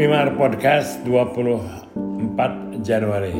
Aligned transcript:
Wimar 0.00 0.32
Podcast 0.32 1.04
24 1.04 2.80
Januari. 2.80 3.36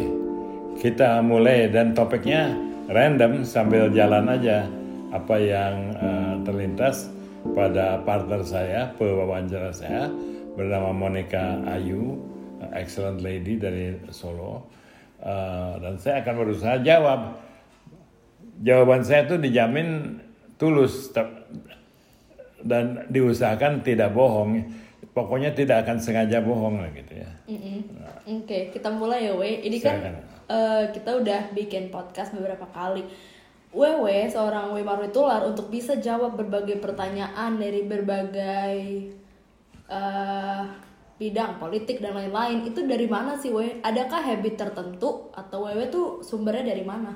Kita 0.76 1.24
mulai 1.24 1.72
dan 1.72 1.96
topiknya 1.96 2.52
random 2.84 3.48
sambil 3.48 3.88
jalan 3.88 4.28
aja 4.28 4.68
apa 5.08 5.40
yang 5.40 5.96
uh, 5.96 6.36
terlintas 6.44 7.08
pada 7.56 8.04
partner 8.04 8.44
saya, 8.44 8.92
pewawancara 8.92 9.72
saya 9.72 10.12
bernama 10.52 10.92
Monica 10.92 11.64
Ayu, 11.64 12.20
excellent 12.76 13.24
lady 13.24 13.56
dari 13.56 13.96
Solo. 14.12 14.68
Uh, 15.24 15.80
dan 15.80 15.96
saya 15.96 16.20
akan 16.20 16.44
berusaha 16.44 16.76
jawab. 16.84 17.40
Jawaban 18.60 19.00
saya 19.00 19.24
itu 19.24 19.40
dijamin 19.40 20.20
tulus 20.60 21.08
dan 22.60 23.08
diusahakan 23.08 23.80
tidak 23.80 24.12
bohong 24.12 24.60
pokoknya 25.10 25.50
tidak 25.54 25.86
akan 25.86 25.98
sengaja 25.98 26.42
bohong 26.42 26.78
lah 26.78 26.90
gitu 26.94 27.18
ya. 27.18 27.30
Mm 27.50 27.58
-mm. 27.58 27.78
Nah. 27.98 28.14
Oke, 28.26 28.46
okay, 28.46 28.62
kita 28.70 28.88
mulai 28.94 29.26
ya, 29.26 29.34
We. 29.34 29.62
Ini 29.66 29.78
kan 29.82 29.96
uh, 30.46 30.84
kita 30.90 31.18
udah 31.18 31.50
bikin 31.54 31.90
podcast 31.90 32.34
beberapa 32.34 32.66
kali. 32.70 33.02
Wewe 33.70 34.26
seorang 34.26 34.74
Wemaru 34.74 35.14
Tular 35.14 35.46
untuk 35.46 35.70
bisa 35.70 35.94
jawab 36.02 36.34
berbagai 36.34 36.82
pertanyaan 36.82 37.54
dari 37.54 37.86
berbagai 37.86 38.74
uh, 39.86 40.66
bidang 41.14 41.62
politik 41.62 42.02
dan 42.02 42.18
lain-lain 42.18 42.66
itu 42.66 42.82
dari 42.82 43.06
mana 43.06 43.38
sih 43.38 43.54
We? 43.54 43.78
Adakah 43.78 44.26
habit 44.26 44.58
tertentu 44.58 45.30
atau 45.30 45.70
Wewe 45.70 45.86
tuh 45.86 46.18
sumbernya 46.18 46.74
dari 46.74 46.82
mana? 46.82 47.14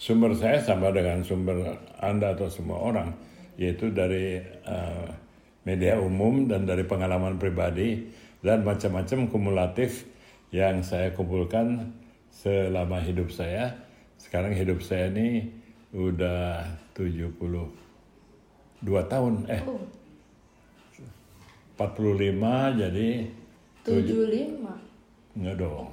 Sumber 0.00 0.32
saya 0.32 0.60
sama 0.64 0.92
dengan 0.92 1.20
sumber 1.20 1.76
Anda 2.00 2.32
atau 2.32 2.48
semua 2.48 2.80
orang 2.80 3.12
yaitu 3.60 3.92
dari 3.92 4.40
uh, 4.68 5.08
media 5.66 5.98
umum 5.98 6.46
dan 6.46 6.62
dari 6.62 6.86
pengalaman 6.86 7.42
pribadi 7.42 8.06
dan 8.40 8.62
macam-macam 8.62 9.26
kumulatif 9.26 10.06
yang 10.54 10.86
saya 10.86 11.10
kumpulkan 11.10 11.90
selama 12.30 13.02
hidup 13.02 13.34
saya. 13.34 13.74
Sekarang 14.16 14.54
hidup 14.54 14.80
saya 14.80 15.10
ini 15.10 15.50
udah 15.90 16.62
72 16.94 17.34
tahun 18.84 19.34
eh 19.50 19.62
oh. 19.66 19.82
45 21.76 22.80
jadi 22.80 23.08
75 23.84 25.36
enggak 25.36 25.56
dong 25.60 25.88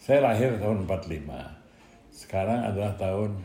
saya 0.00 0.20
lahir 0.24 0.56
tahun 0.60 0.88
45 0.88 1.28
sekarang 2.12 2.60
adalah 2.72 2.92
tahun 2.96 3.36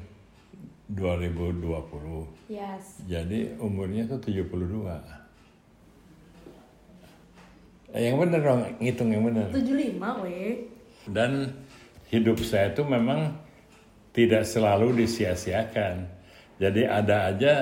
2020. 0.92 2.30
Yes. 2.46 3.02
Jadi 3.10 3.58
umurnya 3.58 4.06
tuh 4.06 4.22
72. 4.22 5.26
Eh, 7.96 8.12
yang 8.12 8.20
benar 8.20 8.42
dong, 8.44 8.62
ngitung 8.84 9.10
yang 9.10 9.24
benar. 9.24 9.50
75, 9.56 10.20
weh. 10.22 10.68
Dan 11.08 11.56
hidup 12.12 12.38
saya 12.44 12.76
tuh 12.76 12.86
memang 12.86 13.34
tidak 14.12 14.44
selalu 14.44 15.06
disia-siakan. 15.06 16.06
Jadi 16.60 16.88
ada 16.88 17.32
aja 17.32 17.56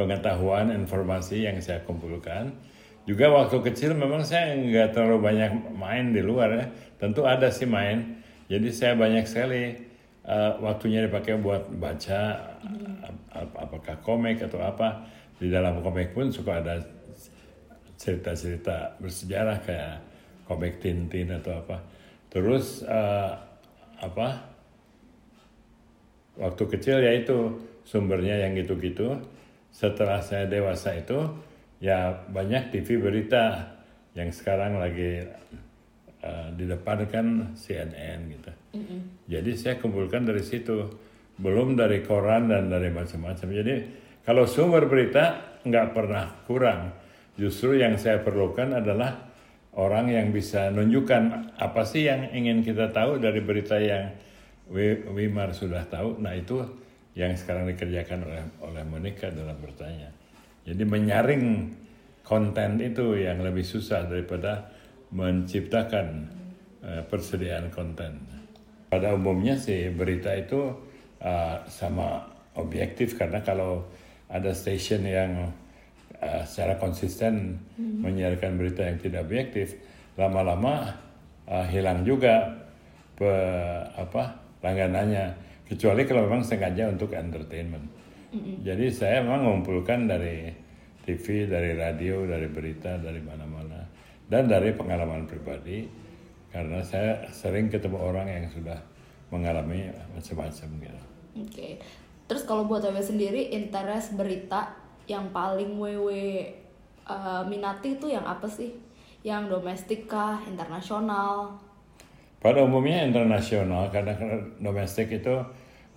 pengetahuan, 0.00 0.72
informasi 0.72 1.44
yang 1.44 1.60
saya 1.60 1.84
kumpulkan. 1.84 2.56
Juga 3.04 3.32
waktu 3.32 3.60
kecil 3.64 3.96
memang 3.96 4.24
saya 4.24 4.56
nggak 4.56 4.96
terlalu 4.96 5.18
banyak 5.28 5.52
main 5.76 6.12
di 6.12 6.20
luar 6.24 6.48
ya. 6.52 6.64
Tentu 7.00 7.24
ada 7.24 7.48
sih 7.52 7.68
main. 7.68 8.20
Jadi 8.48 8.68
saya 8.72 8.96
banyak 8.96 9.24
sekali 9.28 9.89
uh, 10.26 10.60
waktunya 10.60 11.06
dipakai 11.06 11.40
buat 11.40 11.68
baca 11.76 12.20
hmm. 12.64 13.32
apakah 13.56 13.96
komik 14.04 14.42
atau 14.44 14.60
apa 14.60 15.06
di 15.40 15.48
dalam 15.48 15.80
komik 15.80 16.12
pun 16.12 16.28
suka 16.28 16.60
ada 16.60 16.80
cerita-cerita 18.00 19.00
bersejarah 19.00 19.58
kayak 19.64 19.96
komik 20.48 20.80
Tintin 20.80 21.32
atau 21.36 21.60
apa 21.60 21.84
terus 22.32 22.84
uh, 22.84 23.32
apa 24.00 24.28
waktu 26.40 26.64
kecil 26.76 27.04
ya 27.04 27.12
itu 27.12 27.60
sumbernya 27.84 28.40
yang 28.40 28.56
gitu-gitu 28.56 29.20
setelah 29.70 30.24
saya 30.24 30.48
dewasa 30.48 30.96
itu 30.96 31.18
ya 31.80 32.24
banyak 32.28 32.72
TV 32.72 33.00
berita 33.00 33.76
yang 34.16 34.32
sekarang 34.34 34.80
lagi 34.80 35.24
uh, 36.24 36.48
di 36.54 36.64
depan 36.68 37.04
kan 37.08 37.56
CNN 37.56 38.18
gitu. 38.30 38.50
Mm 38.76 38.82
-hmm. 38.84 39.00
jadi 39.26 39.50
saya 39.56 39.74
kumpulkan 39.80 40.24
dari 40.24 40.44
situ. 40.44 40.88
Belum 41.40 41.72
dari 41.72 42.04
koran 42.04 42.52
dan 42.52 42.68
dari 42.68 42.92
macam-macam. 42.92 43.48
Jadi 43.48 43.74
kalau 44.28 44.44
sumber 44.44 44.84
berita 44.84 45.56
nggak 45.64 45.96
pernah 45.96 46.44
kurang. 46.44 46.92
Justru 47.40 47.80
yang 47.80 47.96
saya 47.96 48.20
perlukan 48.20 48.76
adalah 48.76 49.32
orang 49.72 50.12
yang 50.12 50.28
bisa 50.34 50.68
nunjukkan 50.68 51.56
apa 51.56 51.82
sih 51.88 52.04
yang 52.04 52.28
ingin 52.36 52.60
kita 52.60 52.92
tahu 52.92 53.16
dari 53.16 53.40
berita 53.40 53.80
yang 53.80 54.12
Wimar 55.10 55.50
sudah 55.56 55.88
tahu. 55.88 56.20
Nah 56.22 56.36
itu 56.36 56.62
yang 57.18 57.34
sekarang 57.34 57.66
dikerjakan 57.72 58.22
oleh 58.22 58.42
oleh 58.62 58.82
Monica 58.86 59.32
dalam 59.32 59.58
bertanya. 59.58 60.12
Jadi 60.62 60.82
menyaring 60.86 61.44
konten 62.22 62.78
itu 62.78 63.18
yang 63.18 63.42
lebih 63.42 63.66
susah 63.66 64.06
daripada 64.06 64.70
menciptakan 65.10 66.30
uh, 66.82 67.02
persediaan 67.06 67.70
konten. 67.70 68.22
Pada 68.90 69.14
umumnya 69.14 69.54
sih 69.58 69.90
berita 69.94 70.34
itu 70.34 70.74
uh, 71.22 71.56
sama 71.70 72.26
objektif 72.58 73.14
karena 73.14 73.42
kalau 73.42 73.86
ada 74.30 74.54
station 74.54 75.06
yang 75.06 75.50
uh, 76.18 76.42
secara 76.46 76.78
konsisten 76.78 77.58
hmm. 77.78 78.06
menyiarkan 78.06 78.58
berita 78.58 78.86
yang 78.86 78.98
tidak 78.98 79.26
objektif, 79.26 79.78
lama-lama 80.14 80.94
uh, 81.46 81.66
hilang 81.66 82.06
juga 82.06 82.66
pe, 83.18 83.30
apa 83.94 84.38
langganannya. 84.62 85.50
Kecuali 85.70 86.02
kalau 86.02 86.26
memang 86.26 86.42
sengaja 86.42 86.90
untuk 86.90 87.14
entertainment. 87.14 87.86
Hmm. 88.30 88.62
Jadi 88.62 88.90
saya 88.90 89.22
memang 89.22 89.46
mengumpulkan 89.46 90.06
dari 90.06 90.50
TV, 91.02 91.50
dari 91.50 91.74
radio, 91.74 92.26
dari 92.26 92.46
berita, 92.46 92.98
dari 92.98 93.18
mana-mana 93.22 93.49
dan 94.30 94.46
dari 94.46 94.72
pengalaman 94.78 95.26
pribadi 95.26 95.90
karena 96.54 96.78
saya 96.80 97.26
sering 97.34 97.66
ketemu 97.66 97.98
orang 97.98 98.26
yang 98.30 98.46
sudah 98.46 98.78
mengalami 99.30 99.90
macam-macam 100.14 100.68
gitu. 100.78 100.90
Oke. 100.90 101.02
Okay. 101.50 101.72
Terus 102.30 102.46
kalau 102.46 102.66
buat 102.70 102.82
Wewe 102.86 103.02
sendiri 103.02 103.50
interest 103.50 104.14
berita 104.14 104.70
yang 105.10 105.34
paling 105.34 105.74
Wewe 105.78 106.46
uh, 107.02 107.42
minati 107.46 107.98
itu 107.98 108.06
yang 108.06 108.22
apa 108.22 108.46
sih? 108.46 108.70
Yang 109.26 109.58
domestik 109.58 110.06
kah, 110.06 110.38
internasional? 110.46 111.58
Pada 112.40 112.62
umumnya 112.62 113.04
internasional 113.04 113.90
karena 113.90 114.14
domestik 114.62 115.10
itu 115.12 115.42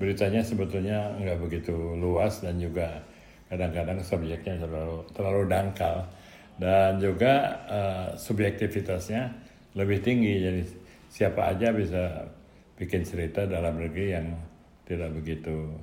beritanya 0.02 0.42
sebetulnya 0.42 1.16
nggak 1.22 1.40
begitu 1.40 1.72
luas 1.96 2.42
dan 2.42 2.58
juga 2.58 3.00
kadang-kadang 3.48 4.02
subjeknya 4.02 4.58
terlalu 4.60 5.06
terlalu 5.14 5.42
dangkal 5.48 6.04
dan 6.64 6.96
juga 6.96 7.60
uh, 7.68 8.08
subjektivitasnya 8.16 9.36
lebih 9.76 10.00
tinggi 10.00 10.40
jadi 10.40 10.64
siapa 11.12 11.52
aja 11.52 11.76
bisa 11.76 12.24
bikin 12.80 13.04
cerita 13.04 13.44
dalam 13.44 13.84
negeri 13.84 14.16
yang 14.16 14.32
tidak 14.88 15.12
begitu 15.12 15.76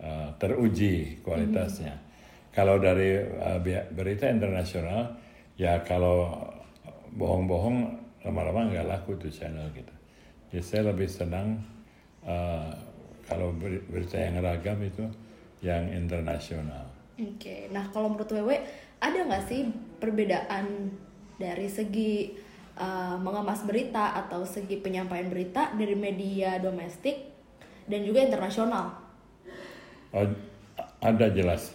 uh, 0.00 0.32
teruji 0.40 1.20
kualitasnya. 1.20 1.92
Mm 1.92 2.00
-hmm. 2.00 2.52
Kalau 2.56 2.80
dari 2.80 3.20
uh, 3.20 3.60
berita 3.92 4.32
internasional 4.32 5.12
ya 5.60 5.84
kalau 5.84 6.32
bohong-bohong 7.12 7.92
lama-lama 8.24 8.72
nggak 8.72 8.88
laku 8.88 9.20
tuh 9.20 9.28
channel 9.28 9.68
gitu. 9.76 9.94
Jadi 10.50 10.62
saya 10.64 10.82
lebih 10.88 11.06
senang 11.10 11.60
uh, 12.24 12.72
kalau 13.28 13.52
berita 13.60 14.16
yang 14.16 14.40
ragam 14.40 14.80
itu 14.80 15.04
yang 15.60 15.84
internasional. 15.92 16.88
Oke, 17.14 17.38
okay. 17.38 17.60
nah 17.70 17.86
kalau 17.94 18.10
menurut 18.10 18.26
Wewe 18.34 18.58
ada 19.00 19.18
nggak 19.24 19.44
sih 19.46 19.68
perbedaan 19.98 20.90
dari 21.38 21.66
segi 21.66 22.34
uh, 22.78 23.16
mengemas 23.18 23.66
berita 23.66 24.14
atau 24.14 24.46
segi 24.46 24.78
penyampaian 24.78 25.26
berita 25.30 25.74
dari 25.74 25.94
media 25.98 26.58
domestik 26.62 27.30
dan 27.86 28.00
juga 28.06 28.24
internasional? 28.24 28.94
Oh, 30.14 30.26
ada 31.02 31.26
jelas. 31.30 31.74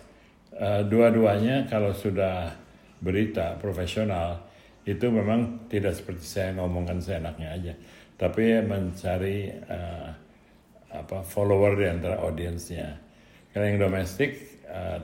Uh, 0.56 0.83
dua-duanya 0.88 1.68
kalau 1.69 1.94
sudah 1.94 2.56
berita 3.00 3.56
profesional 3.62 4.44
itu 4.83 5.07
memang 5.07 5.69
tidak 5.71 5.95
seperti 5.95 6.25
saya 6.25 6.50
ngomongkan 6.57 7.00
seenaknya 7.00 7.54
aja, 7.54 7.74
tapi 8.18 8.60
mencari 8.63 9.54
uh, 9.69 10.10
apa 10.89 11.21
follower 11.21 11.77
di 11.77 11.86
antara 11.86 12.18
audiensnya. 12.25 12.98
Karena 13.54 13.66
yang 13.75 13.80
domestik 13.86 14.62
uh, 14.66 14.98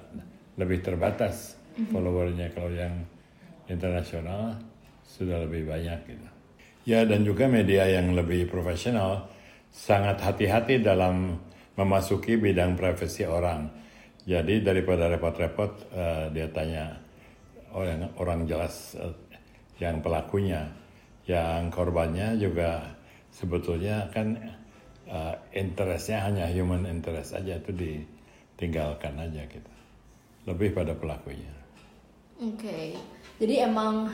lebih 0.57 0.81
terbatas 0.81 1.59
mm-hmm. 1.75 1.91
followernya 1.91 2.47
kalau 2.55 2.71
yang 2.71 3.03
internasional 3.67 4.55
sudah 5.05 5.43
lebih 5.45 5.67
banyak 5.69 5.99
gitu. 6.07 6.27
Ya 6.85 7.01
dan 7.03 7.25
juga 7.25 7.49
media 7.49 7.85
yang 7.89 8.13
lebih 8.13 8.49
profesional 8.49 9.25
sangat 9.73 10.21
hati-hati 10.21 10.79
dalam 10.79 11.35
memasuki 11.75 12.39
bidang 12.39 12.79
privasi 12.79 13.27
orang. 13.27 13.67
Jadi 14.25 14.63
daripada 14.65 15.11
repot-repot 15.11 15.71
uh, 15.93 16.25
dia 16.33 16.49
tanya 16.49 16.97
orang 17.75 18.09
orang 18.17 18.39
jelas 18.49 18.97
uh, 18.97 19.13
yang 19.77 20.01
pelakunya, 20.01 20.65
yang 21.27 21.69
korbannya 21.69 22.39
juga 22.39 22.95
sebetulnya 23.29 24.09
kan 24.09 24.33
uh, 25.11 25.35
interestnya 25.53 26.25
hanya 26.25 26.45
human 26.49 26.87
interest 26.89 27.37
aja 27.37 27.59
itu 27.59 27.69
ditinggalkan 27.75 29.13
aja 29.19 29.45
gitu, 29.45 29.71
lebih 30.49 30.73
pada 30.73 30.95
pelakunya. 30.95 31.64
Oke, 32.35 32.67
okay. 32.67 32.85
jadi 33.39 33.71
emang 33.71 34.11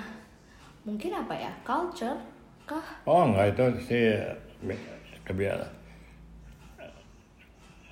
mungkin 0.86 1.10
apa 1.10 1.34
ya 1.34 1.50
culture 1.66 2.22
kah? 2.70 2.86
Oh 3.10 3.26
enggak 3.26 3.58
itu 3.58 3.66
sih 3.90 4.14
kebiasaan 5.26 5.82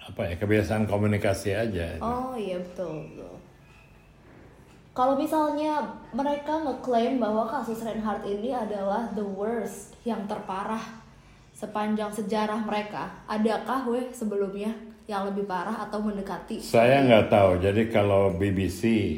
apa 0.10 0.22
ya 0.30 0.36
kebiasaan 0.38 0.86
komunikasi 0.86 1.58
aja. 1.58 1.98
Oh 1.98 2.38
iya 2.38 2.62
betul 2.62 3.10
betul. 3.10 3.34
Kalau 4.94 5.18
misalnya 5.18 5.82
mereka 6.14 6.62
ngeklaim 6.62 7.18
bahwa 7.18 7.50
kasus 7.50 7.82
Reinhardt 7.82 8.26
ini 8.30 8.54
adalah 8.54 9.10
the 9.18 9.24
worst 9.24 9.98
yang 10.06 10.30
terparah 10.30 10.82
sepanjang 11.58 12.14
sejarah 12.14 12.62
mereka, 12.64 13.10
adakah 13.26 13.88
weh 13.90 14.06
sebelumnya 14.14 14.72
yang 15.10 15.26
lebih 15.26 15.50
parah 15.50 15.90
atau 15.90 16.00
mendekati? 16.00 16.62
Saya 16.62 17.02
nggak 17.02 17.34
tahu. 17.34 17.52
Jadi 17.60 17.90
kalau 17.90 18.36
BBC 18.38 19.18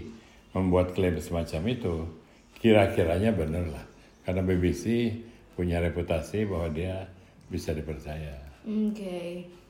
membuat 0.52 0.94
klaim 0.96 1.18
semacam 1.18 1.62
itu, 1.72 1.96
kira-kiranya 2.60 3.32
benar 3.36 3.66
lah. 3.68 3.86
Karena 4.24 4.46
BBC 4.46 5.16
punya 5.56 5.82
reputasi 5.82 6.48
bahwa 6.48 6.72
dia 6.72 7.08
bisa 7.48 7.76
dipercaya. 7.76 8.36
Oke. 8.64 8.94
Okay 8.96 9.62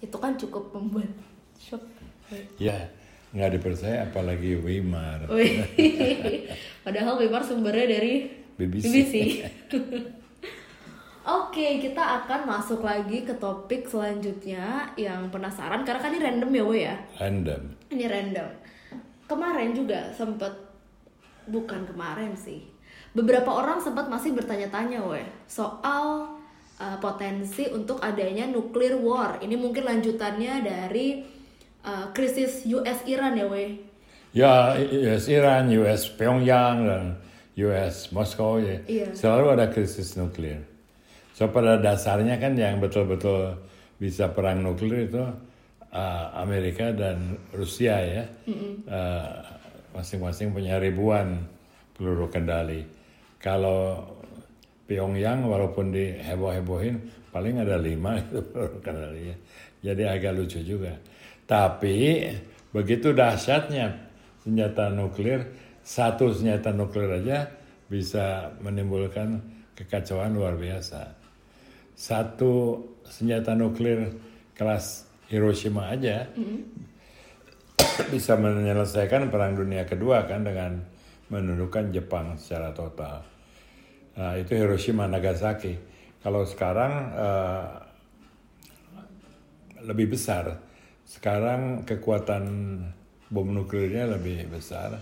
itu 0.00 0.16
kan 0.16 0.32
cukup 0.36 0.72
membuat 0.72 1.12
shock 1.60 1.84
ya 2.56 2.88
nggak 3.30 3.60
dipercaya 3.60 4.08
apalagi 4.08 4.58
Weimar 4.58 5.28
padahal 6.84 7.20
Weimar 7.20 7.44
sumbernya 7.44 7.86
dari 8.00 8.26
BBC, 8.56 8.84
BBC. 8.84 9.14
Oke, 11.20 11.78
kita 11.84 12.24
akan 12.24 12.48
masuk 12.48 12.80
lagi 12.80 13.24
ke 13.24 13.36
topik 13.36 13.84
selanjutnya 13.88 14.88
yang 14.96 15.28
penasaran 15.28 15.84
karena 15.84 16.00
kan 16.00 16.12
ini 16.16 16.20
random 16.20 16.50
ya, 16.52 16.64
Wei 16.64 16.80
ya? 16.88 16.96
Random. 17.20 17.62
Ini 17.92 18.04
random. 18.08 18.50
Kemarin 19.30 19.70
juga 19.70 20.10
sempat 20.10 20.50
bukan 21.46 21.86
kemarin 21.86 22.34
sih. 22.34 22.66
Beberapa 23.14 23.54
orang 23.54 23.78
sempat 23.78 24.10
masih 24.10 24.34
bertanya-tanya, 24.34 25.06
Wei, 25.06 25.22
soal 25.46 26.34
uh, 26.82 26.98
potensi 26.98 27.70
untuk 27.70 28.02
adanya 28.02 28.50
nuclear 28.50 28.98
war. 28.98 29.38
Ini 29.38 29.54
mungkin 29.54 29.86
lanjutannya 29.86 30.66
dari 30.66 31.22
uh, 31.86 32.10
krisis 32.10 32.66
US 32.66 33.06
Iran 33.06 33.38
ya, 33.38 33.46
Wei? 33.46 33.78
Ya, 34.34 34.74
US 34.78 35.30
Iran, 35.30 35.70
US 35.78 36.10
Pyongyang 36.10 36.86
dan 36.86 37.04
US 37.54 38.10
Moskow 38.10 38.58
ya. 38.58 38.82
Iya. 38.86 39.14
Selalu 39.14 39.46
ada 39.54 39.66
krisis 39.70 40.18
nuklir. 40.18 40.62
So 41.34 41.50
pada 41.50 41.78
dasarnya 41.78 42.36
kan 42.36 42.58
yang 42.58 42.78
betul-betul 42.78 43.58
bisa 43.96 44.28
perang 44.30 44.60
nuklir 44.60 45.08
itu 45.08 45.24
uh, 45.92 46.26
Amerika 46.38 46.90
dan 46.94 47.38
Rusia 47.54 47.96
ya. 48.00 48.24
Mm 48.46 48.88
masing-masing 49.90 50.54
punya 50.54 50.78
ribuan 50.78 51.42
peluru 51.98 52.30
kendali. 52.30 52.86
Kalau 53.42 54.06
Pyongyang 54.90 55.46
walaupun 55.46 55.94
diheboh-hebohin 55.94 56.98
paling 57.30 57.62
ada 57.62 57.78
lima 57.78 58.18
itu 58.22 58.42
kendalinya. 58.82 59.36
Jadi 59.80 60.02
agak 60.02 60.34
lucu 60.34 60.58
juga. 60.66 60.98
Tapi 61.46 62.26
begitu 62.74 63.14
dahsyatnya 63.14 64.10
senjata 64.42 64.90
nuklir, 64.90 65.46
satu 65.82 66.34
senjata 66.34 66.74
nuklir 66.74 67.22
aja 67.22 67.50
bisa 67.86 68.50
menimbulkan 68.58 69.38
kekacauan 69.78 70.34
luar 70.34 70.58
biasa. 70.58 71.14
Satu 71.94 72.82
senjata 73.06 73.54
nuklir 73.54 74.14
kelas 74.58 75.09
Hiroshima 75.30 75.94
aja 75.94 76.26
mm 76.34 76.42
-hmm. 76.42 76.60
bisa 78.14 78.34
menyelesaikan 78.34 79.30
perang 79.30 79.54
dunia 79.54 79.86
kedua 79.86 80.26
kan 80.26 80.42
dengan 80.42 80.82
menundukkan 81.30 81.94
Jepang 81.94 82.34
secara 82.36 82.74
total. 82.74 83.22
Nah, 84.18 84.34
itu 84.34 84.58
Hiroshima 84.58 85.06
Nagasaki. 85.06 85.78
Kalau 86.20 86.42
sekarang 86.44 86.92
uh, 87.14 87.70
lebih 89.86 90.12
besar. 90.12 90.60
Sekarang 91.06 91.86
kekuatan 91.86 92.44
bom 93.30 93.48
nuklirnya 93.48 94.10
lebih 94.10 94.50
besar. 94.50 94.98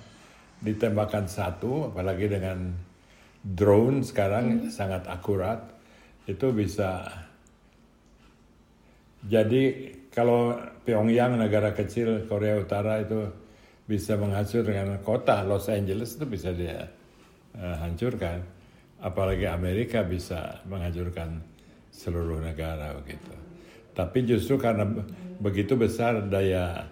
Ditembakkan 0.63 1.27
satu, 1.27 1.91
apalagi 1.91 2.29
dengan 2.29 2.77
drone 3.43 4.05
sekarang 4.05 4.69
hmm. 4.69 4.71
sangat 4.71 5.09
akurat. 5.09 5.65
Itu 6.29 6.53
bisa. 6.53 7.09
Jadi 9.25 9.91
kalau 10.19 10.59
Pyongyang 10.83 11.39
negara 11.39 11.71
kecil 11.71 12.27
Korea 12.27 12.59
Utara 12.59 12.99
itu 12.99 13.31
bisa 13.87 14.19
menghancurkan 14.19 14.99
kota 15.07 15.47
Los 15.47 15.71
Angeles 15.71 16.19
itu 16.19 16.27
bisa 16.27 16.51
dia 16.51 16.91
uh, 17.55 17.77
hancurkan 17.79 18.43
apalagi 18.99 19.47
Amerika 19.47 20.03
bisa 20.03 20.59
menghancurkan 20.67 21.39
seluruh 21.95 22.43
negara 22.43 22.99
begitu. 22.99 23.31
Tapi 23.95 24.27
justru 24.27 24.59
karena 24.59 24.87
begitu 25.39 25.79
besar 25.79 26.27
daya 26.27 26.87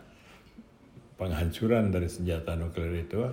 penghancuran 1.19 1.90
dari 1.90 2.06
senjata 2.06 2.55
nuklir 2.55 3.06
itu, 3.06 3.26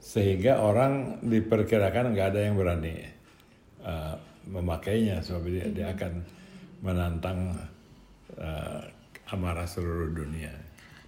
sehingga 0.00 0.60
orang 0.60 1.24
diperkirakan 1.24 2.12
nggak 2.12 2.28
ada 2.32 2.40
yang 2.44 2.56
berani 2.56 2.96
uh, 3.84 4.16
memakainya, 4.48 5.20
sebab 5.20 5.44
dia, 5.48 5.66
dia 5.72 5.86
akan 5.92 6.12
menantang 6.84 7.56
uh, 8.40 8.84
amarah 9.32 9.68
seluruh 9.68 10.12
dunia. 10.12 10.52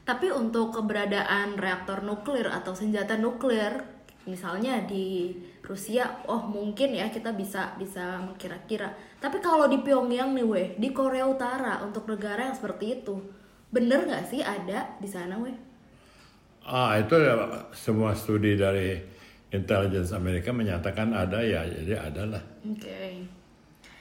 Tapi 0.06 0.30
untuk 0.30 0.70
keberadaan 0.70 1.58
reaktor 1.58 2.06
nuklir 2.06 2.46
atau 2.46 2.72
senjata 2.72 3.18
nuklir, 3.18 3.96
misalnya 4.26 4.82
di 4.82 5.34
Rusia 5.62 6.22
oh 6.26 6.42
mungkin 6.46 6.94
ya 6.94 7.06
kita 7.10 7.30
bisa 7.34 7.78
bisa 7.78 8.18
kira-kira 8.34 8.90
tapi 9.22 9.38
kalau 9.38 9.70
di 9.70 9.78
Pyongyang 9.82 10.34
nih 10.34 10.46
weh 10.46 10.68
di 10.78 10.90
Korea 10.90 11.30
Utara 11.30 11.78
untuk 11.86 12.10
negara 12.10 12.50
yang 12.50 12.56
seperti 12.58 13.02
itu 13.02 13.22
bener 13.70 14.02
nggak 14.02 14.26
sih 14.26 14.42
ada 14.42 14.98
di 14.98 15.06
sana 15.06 15.38
weh 15.38 15.54
ah 16.66 16.98
itu 16.98 17.14
ya 17.14 17.34
semua 17.70 18.18
studi 18.18 18.58
dari 18.58 18.98
intelligence 19.54 20.10
Amerika 20.10 20.50
menyatakan 20.50 21.14
ada 21.14 21.38
ya 21.38 21.62
jadi 21.62 21.94
ada 22.10 22.22
lah 22.26 22.42
oke 22.66 22.82
okay. 22.82 23.22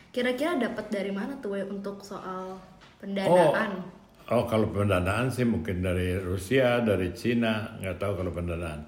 kira-kira 0.09 0.57
dapat 0.57 0.89
dari 0.89 1.13
mana 1.13 1.37
tuh 1.37 1.53
weh 1.53 1.65
untuk 1.69 2.01
soal 2.01 2.57
pendanaan 2.97 3.77
oh, 3.77 3.94
oh 4.31 4.43
kalau 4.49 4.71
pendanaan 4.73 5.29
sih 5.29 5.45
mungkin 5.45 5.85
dari 5.85 6.17
Rusia 6.17 6.81
dari 6.81 7.13
Cina 7.13 7.77
nggak 7.81 7.97
tahu 8.01 8.23
kalau 8.23 8.31
pendanaan 8.33 8.81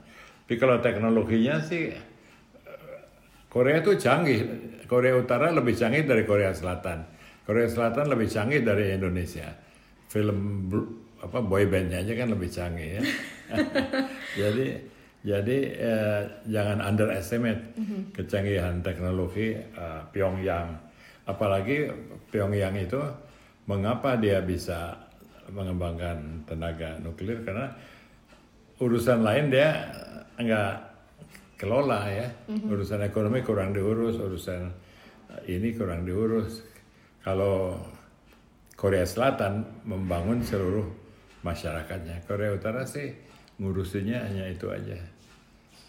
tapi 0.48 0.56
kalau 0.56 0.80
teknologinya 0.80 1.60
sih 1.60 1.92
Korea 3.58 3.82
itu 3.82 3.96
canggih. 3.98 4.40
Korea 4.88 5.18
Utara 5.18 5.52
lebih 5.52 5.76
canggih 5.76 6.06
dari 6.06 6.24
Korea 6.30 6.54
Selatan. 6.54 7.04
Korea 7.42 7.68
Selatan 7.68 8.12
lebih 8.12 8.30
canggih 8.30 8.62
dari 8.64 8.94
Indonesia. 8.94 9.50
Film 10.08 10.70
apa 11.18 11.42
boybandnya 11.42 12.06
aja 12.06 12.14
kan 12.14 12.30
lebih 12.32 12.54
canggih 12.54 13.00
ya. 13.00 13.04
jadi 14.46 14.68
jadi 15.26 15.58
eh, 15.74 16.22
jangan 16.48 16.86
underestimate 16.86 17.74
mm-hmm. 17.74 18.02
kecanggihan 18.14 18.80
teknologi 18.86 19.58
uh, 19.58 20.06
Pyongyang. 20.14 20.78
Apalagi 21.28 21.90
Pyongyang 22.30 22.78
itu 22.78 23.02
mengapa 23.68 24.16
dia 24.16 24.40
bisa 24.40 25.07
mengembangkan 25.52 26.44
tenaga 26.48 27.00
nuklir 27.00 27.44
karena 27.44 27.72
urusan 28.78 29.26
lain 29.26 29.50
dia 29.50 29.90
enggak 30.38 30.88
kelola 31.58 32.06
ya 32.08 32.30
mm-hmm. 32.48 32.70
urusan 32.70 33.02
ekonomi 33.02 33.42
kurang 33.42 33.74
diurus 33.74 34.22
urusan 34.22 34.70
eh, 35.34 35.58
ini 35.58 35.74
kurang 35.74 36.06
diurus 36.06 36.62
kalau 37.26 37.76
Korea 38.78 39.04
Selatan 39.04 39.66
membangun 39.90 40.46
seluruh 40.46 40.86
masyarakatnya 41.42 42.22
Korea 42.30 42.54
Utara 42.54 42.86
sih 42.86 43.10
ngurusinnya 43.58 44.22
hanya 44.22 44.46
itu 44.46 44.70
aja 44.70 45.02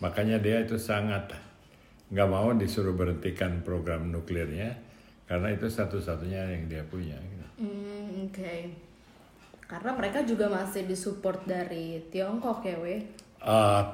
makanya 0.01 0.41
dia 0.41 0.65
itu 0.65 0.81
sangat 0.81 1.37
nggak 2.09 2.29
mau 2.33 2.49
disuruh 2.57 2.97
berhentikan 2.97 3.61
program 3.61 4.09
nuklirnya 4.09 4.73
karena 5.29 5.53
itu 5.53 5.69
satu-satunya 5.69 6.57
yang 6.57 6.65
dia 6.73 6.83
punya 6.89 7.21
mm, 7.61 8.25
oke 8.25 8.33
okay. 8.33 8.88
Karena 9.69 9.91
mereka 9.93 10.25
juga 10.25 10.49
masih 10.49 10.89
disupport 10.89 11.45
dari 11.45 12.01
Tiongkok 12.09 12.65
ya 12.65 12.77
we 12.81 13.05
uh, 13.45 13.85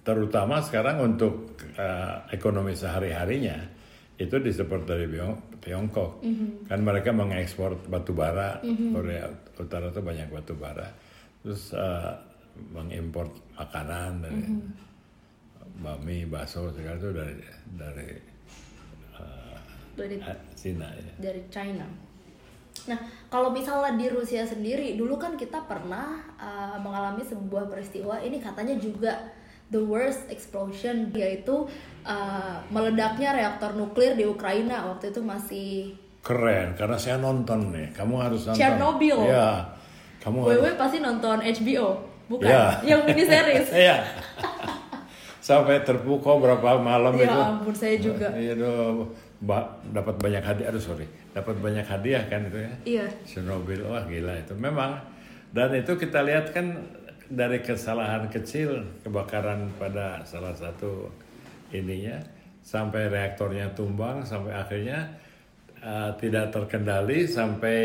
terutama 0.00 0.64
sekarang 0.64 1.00
untuk 1.00 1.60
uh, 1.76 2.24
ekonomi 2.32 2.72
sehari-harinya 2.72 3.84
itu 4.14 4.36
disupport 4.38 4.84
dari 4.86 5.06
Tiongkok. 5.58 6.22
Mm 6.22 6.34
-hmm. 6.34 6.48
Kan 6.70 6.80
mereka 6.86 7.10
mengekspor 7.10 7.74
batu 7.90 8.14
bara, 8.14 8.62
mm 8.62 8.74
-hmm. 8.74 8.90
Korea 8.94 9.26
Utara 9.58 9.90
itu 9.90 10.00
banyak 10.04 10.28
batu 10.30 10.54
bara. 10.54 10.86
Terus 11.42 11.74
uh, 11.74 12.14
mengimpor 12.70 13.26
makanan 13.58 14.22
dari 14.22 14.44
mm 14.44 14.60
-hmm. 14.60 15.82
bami, 15.82 16.18
bakso 16.30 16.70
segala 16.70 17.00
itu 17.00 17.10
dari 17.10 17.34
dari 17.74 18.10
dari 19.98 20.16
uh, 20.22 20.38
Cina 20.54 20.86
ya. 20.94 21.14
dari 21.18 21.42
China. 21.50 21.86
Nah, 22.84 22.98
kalau 23.32 23.48
misalnya 23.48 23.96
di 23.96 24.06
Rusia 24.12 24.44
sendiri, 24.44 24.98
dulu 24.98 25.16
kan 25.16 25.38
kita 25.38 25.64
pernah 25.64 26.20
uh, 26.36 26.76
mengalami 26.82 27.24
sebuah 27.24 27.70
peristiwa. 27.70 28.20
Ini 28.20 28.38
katanya 28.42 28.76
juga 28.76 29.32
the 29.72 29.80
worst 29.80 30.28
explosion, 30.28 31.08
yaitu 31.16 31.64
uh, 32.04 32.56
meledaknya 32.68 33.32
reaktor 33.32 33.72
nuklir 33.72 34.12
di 34.18 34.28
Ukraina. 34.28 34.84
Waktu 34.92 35.14
itu 35.14 35.20
masih 35.24 35.70
Keren, 36.24 36.72
karena 36.72 36.96
saya 36.96 37.20
nonton 37.20 37.68
nih. 37.68 37.92
Kamu 37.92 38.16
harus 38.16 38.48
nonton. 38.48 38.56
Chernobyl. 38.56 39.28
Iya. 39.28 39.76
Kamu 40.24 40.40
harus. 40.40 40.56
WW 40.56 40.66
pasti 40.80 40.98
nonton 41.04 41.36
HBO, 41.44 42.00
bukan? 42.32 42.48
Iya. 42.48 42.64
Yang 42.80 43.00
mini 43.12 43.24
series. 43.28 43.68
Iya. 43.84 43.96
Sampai 45.44 45.84
terpukau 45.84 46.40
berapa 46.40 46.80
malam 46.80 47.20
ya 47.20 47.28
itu. 47.28 47.36
ampun, 47.36 47.74
saya 47.76 48.00
juga. 48.00 48.32
Iya. 48.32 48.56
Ba- 49.44 49.76
dapat 49.92 50.16
banyak 50.16 50.40
hadiah. 50.40 50.72
Aduh 50.72 50.80
sorry. 50.80 51.04
Dapat 51.36 51.60
banyak 51.60 51.84
hadiah 51.84 52.24
kan 52.32 52.48
itu 52.48 52.64
ya. 52.64 52.72
Iya. 52.88 53.06
Chernobyl, 53.28 53.84
wah 53.84 54.08
gila 54.08 54.40
itu. 54.40 54.56
Memang. 54.56 54.96
Dan 55.52 55.76
itu 55.76 56.00
kita 56.00 56.24
lihat 56.24 56.56
kan 56.56 56.80
dari 57.28 57.60
kesalahan 57.60 58.32
kecil 58.32 58.88
kebakaran 59.04 59.68
pada 59.76 60.24
salah 60.24 60.56
satu 60.56 61.12
ininya 61.76 62.20
sampai 62.64 63.12
reaktornya 63.12 63.68
tumbang 63.76 64.24
sampai 64.24 64.52
akhirnya 64.56 65.12
uh, 65.84 66.12
tidak 66.16 66.52
terkendali 66.52 67.28
sampai 67.28 67.78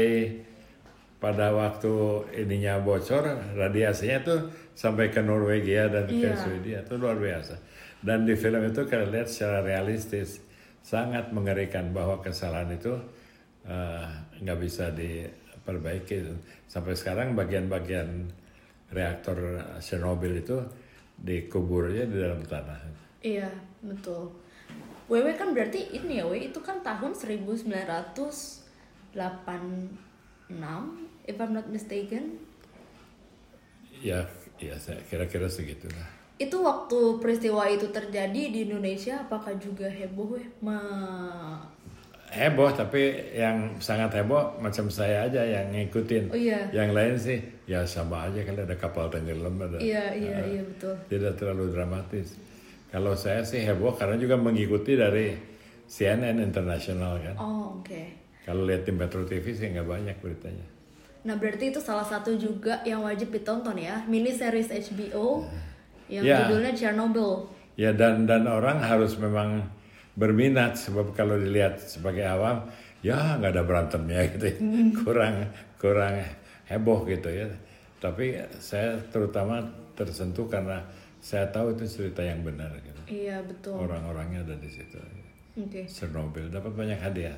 pada 1.20 1.52
waktu 1.52 1.92
ininya 2.34 2.80
bocor 2.80 3.28
radiasinya 3.60 4.24
tuh 4.24 4.40
sampai 4.72 5.12
ke 5.12 5.20
Norwegia 5.20 5.92
dan 5.92 6.08
ke 6.08 6.16
Iya. 6.16 6.40
Swedia 6.40 6.80
itu 6.88 6.96
luar 6.96 7.20
biasa 7.20 7.60
dan 8.00 8.24
di 8.24 8.40
film 8.40 8.64
itu 8.64 8.88
kita 8.88 9.12
lihat 9.12 9.28
secara 9.28 9.60
realistis 9.60 10.40
sangat 10.80 11.36
mengerikan 11.36 11.92
bahwa 11.92 12.24
kesalahan 12.24 12.72
itu 12.72 12.96
uh, 13.68 14.08
nggak 14.40 14.60
bisa 14.64 14.96
diperbaiki 14.96 16.24
sampai 16.72 16.96
sekarang 16.96 17.36
bagian-bagian 17.36 18.32
reaktor 18.96 19.60
Chernobyl 19.84 20.40
itu 20.40 20.56
dikuburnya 21.20 22.08
di 22.08 22.16
dalam 22.16 22.40
tanah 22.48 22.80
Iya, 23.20 23.52
betul. 23.84 24.32
WW 25.12 25.36
kan 25.36 25.52
berarti 25.52 25.92
ini 25.92 26.24
ya, 26.24 26.26
W 26.30 26.40
itu 26.40 26.64
kan 26.64 26.80
tahun 26.80 27.12
1986 27.12 27.76
if 31.30 31.38
I'm 31.38 31.54
not 31.54 31.70
mistaken. 31.70 32.42
ya 34.02 34.24
ya 34.58 34.76
saya 34.76 34.98
kira-kira 35.06 35.46
segitulah 35.46 36.08
Itu 36.36 36.64
waktu 36.64 37.20
peristiwa 37.20 37.68
itu 37.68 37.88
terjadi 37.90 38.42
di 38.48 38.64
Indonesia 38.64 39.20
apakah 39.20 39.60
juga 39.60 39.86
heboh? 39.86 40.40
Ma- 40.64 41.60
heboh 42.30 42.72
tapi 42.72 43.12
yang 43.34 43.76
sangat 43.78 44.16
heboh 44.16 44.56
macam 44.58 44.88
saya 44.88 45.26
aja 45.26 45.42
yang 45.42 45.68
ngikutin 45.70 46.32
Oh 46.32 46.38
iya. 46.38 46.64
yang 46.72 46.94
lain 46.94 47.18
sih 47.18 47.42
ya 47.66 47.84
sama 47.84 48.30
aja 48.30 48.40
kalau 48.42 48.64
ada 48.64 48.76
kapal 48.76 49.10
tenggelam 49.10 49.58
ada 49.58 49.82
Iya, 49.82 50.16
iya, 50.16 50.38
iya 50.48 50.62
betul. 50.64 50.96
tidak 51.10 51.36
terlalu 51.36 51.68
dramatis 51.70 52.40
kalau 52.88 53.12
saya 53.14 53.44
sih 53.44 53.60
heboh 53.60 53.92
karena 53.94 54.16
juga 54.16 54.38
mengikuti 54.38 54.96
dari 54.96 55.36
CNN 55.86 56.40
internasional 56.40 57.20
kan 57.20 57.36
Oh, 57.36 57.82
oke. 57.82 58.02
kalau 58.46 58.64
lihat 58.64 58.86
di 58.86 58.94
Metro 58.94 59.26
TV 59.26 59.44
sih 59.52 59.68
nggak 59.68 59.90
banyak 59.90 60.16
beritanya 60.20 60.64
Nah, 61.20 61.36
berarti 61.36 61.70
itu 61.70 61.80
salah 61.80 62.04
satu 62.04 62.34
juga 62.34 62.80
yang 62.82 63.04
wajib 63.04 63.30
ditonton 63.30 63.76
ya, 63.76 64.04
mini 64.08 64.32
series 64.32 64.72
HBO 64.72 65.44
yang 66.08 66.24
Ya. 66.24 66.48
judulnya 66.48 66.74
Chernobyl. 66.74 67.46
ya 67.76 67.94
dan 67.94 68.26
dan 68.26 68.44
orang 68.44 68.82
harus 68.82 69.16
memang 69.16 69.62
berminat 70.18 70.76
sebab 70.76 71.14
kalau 71.14 71.38
dilihat 71.38 71.80
sebagai 71.80 72.28
awam 72.28 72.66
ya 73.00 73.40
nggak 73.40 73.56
ada 73.56 73.64
berantemnya 73.64 74.20
gitu 74.36 74.52
kurang 75.00 75.48
kurang 75.80 76.20
heboh 76.68 77.08
gitu 77.08 77.30
ya 77.30 77.48
tapi 78.02 78.36
saya 78.60 79.00
terutama 79.08 79.64
tersentuh 79.96 80.44
karena 80.50 80.84
saya 81.22 81.48
tahu 81.48 81.72
itu 81.72 81.88
cerita 81.88 82.20
yang 82.20 82.44
benar 82.44 82.68
gitu 82.84 83.00
Iya, 83.08 83.40
betul. 83.48 83.80
orang-orangnya 83.80 84.44
ada 84.44 84.56
di 84.58 84.68
situ 84.68 85.00
Oke. 85.56 85.88
Chernobyl 85.88 86.52
dapat 86.52 86.74
banyak 86.74 87.00
hadiah 87.00 87.38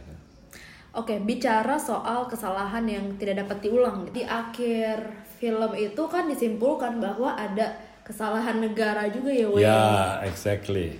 Oke, 0.91 1.23
bicara 1.23 1.79
soal 1.79 2.27
kesalahan 2.27 2.83
yang 2.83 3.15
tidak 3.15 3.47
dapat 3.47 3.63
diulang. 3.63 4.11
Di 4.11 4.27
akhir 4.27 5.23
film 5.39 5.71
itu 5.73 6.03
kan 6.11 6.27
disimpulkan 6.27 6.99
bahwa 6.99 7.33
ada 7.33 7.79
kesalahan 8.05 8.61
negara 8.61 9.07
juga 9.09 9.31
ya, 9.31 9.47
Wei? 9.49 9.63
ya 9.63 10.19
exactly 10.27 10.99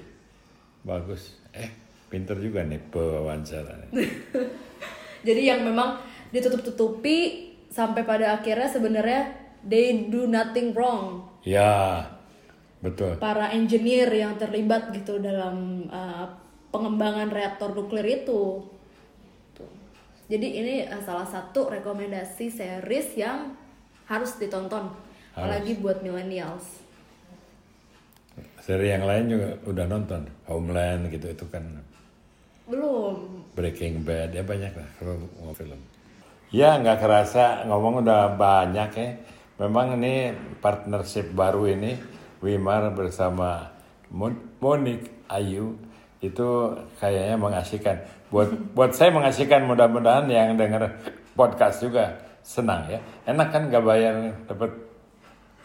bagus 0.82 1.38
eh 1.52 1.70
pinter 2.10 2.38
juga 2.42 2.66
nih 2.66 2.82
pewawancara 2.90 3.92
Jadi 5.28 5.42
yang 5.46 5.62
memang 5.62 6.02
ditutup-tutupi 6.34 7.52
sampai 7.70 8.02
pada 8.02 8.42
akhirnya 8.42 8.66
sebenarnya 8.66 9.22
they 9.62 10.10
do 10.10 10.26
nothing 10.26 10.74
wrong. 10.74 11.22
ya 11.46 12.02
betul 12.82 13.22
Para 13.22 13.54
engineer 13.54 14.10
yang 14.10 14.34
terlibat 14.42 14.90
gitu 14.90 15.22
dalam 15.22 15.86
uh, 15.94 16.26
pengembangan 16.74 17.30
reaktor 17.30 17.78
nuklir 17.78 18.26
itu. 18.26 18.66
Jadi 20.32 20.48
ini 20.64 20.76
uh, 20.88 21.04
salah 21.04 21.28
satu 21.28 21.68
rekomendasi 21.68 22.48
series 22.48 23.20
yang 23.20 23.52
harus 24.08 24.40
ditonton, 24.40 24.88
apalagi 25.36 25.76
buat 25.84 26.00
millennials. 26.00 26.80
seri 28.62 28.94
yang 28.94 29.10
lain 29.10 29.26
juga 29.26 29.48
udah 29.68 29.86
nonton 29.90 30.22
Homeland 30.46 31.10
gitu 31.10 31.34
itu 31.34 31.46
kan 31.50 31.66
Belum. 32.70 33.42
Breaking 33.58 34.06
Bad 34.06 34.32
ya 34.32 34.46
banyak 34.46 34.72
lah 34.72 34.90
kalau 35.02 35.18
mau 35.42 35.52
film. 35.52 35.82
Ya 36.54 36.78
nggak 36.78 37.02
kerasa 37.02 37.66
ngomong 37.68 38.06
udah 38.06 38.38
banyak 38.38 38.90
ya. 38.96 39.10
Memang 39.60 39.98
ini 40.00 40.32
partnership 40.62 41.34
baru 41.34 41.74
ini 41.74 41.98
Wimar 42.40 42.94
bersama 42.94 43.68
Mon- 44.14 44.54
Monik 44.62 45.10
Ayu 45.28 45.76
itu 46.22 46.48
kayaknya 47.02 47.36
mengasihkan. 47.36 47.98
Buat 48.30 48.54
buat 48.78 48.92
saya 48.94 49.10
mengasihkan 49.10 49.66
mudah-mudahan 49.66 50.30
yang 50.30 50.54
dengar 50.56 50.88
podcast 51.34 51.82
juga 51.82 52.14
senang 52.46 52.86
ya. 52.88 53.02
Enak 53.26 53.50
kan 53.50 53.68
nggak 53.68 53.84
bayar 53.84 54.16
dapat 54.46 54.72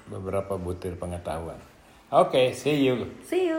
beberapa 0.09 0.57
butir 0.57 0.97
pengetahuan. 0.97 1.61
Oke, 2.09 2.55
see 2.57 2.87
you. 2.87 3.05
See 3.27 3.53